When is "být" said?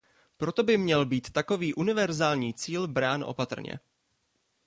1.05-1.29